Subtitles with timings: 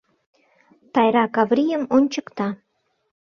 [0.93, 2.47] Тайра Каврийым ончыкта: